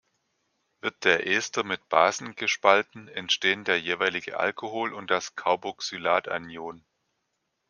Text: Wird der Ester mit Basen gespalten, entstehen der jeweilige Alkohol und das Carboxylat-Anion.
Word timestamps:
Wird 0.81 1.03
der 1.03 1.27
Ester 1.27 1.63
mit 1.63 1.87
Basen 1.87 2.33
gespalten, 2.35 3.07
entstehen 3.07 3.63
der 3.65 3.79
jeweilige 3.79 4.35
Alkohol 4.39 4.95
und 4.95 5.11
das 5.11 5.35
Carboxylat-Anion. 5.35 6.83